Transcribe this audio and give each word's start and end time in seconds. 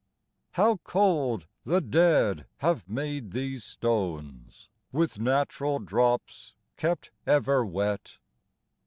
How 0.53 0.77
cold 0.77 1.45
the 1.63 1.79
dead 1.79 2.47
have 2.57 2.89
made 2.89 3.33
these 3.33 3.63
stones, 3.63 4.67
With 4.91 5.19
natural 5.19 5.77
drops 5.77 6.55
kept 6.75 7.11
ever 7.27 7.63
wet! 7.63 8.17